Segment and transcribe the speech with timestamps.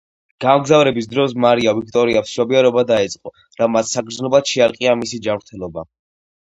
[0.45, 5.91] გამგზავრების დროს მარია ვიქტორიას მშობიარობა დაეწყო, რამაც საგრძნობლად შეარყია მისი ჯანმრთელობა.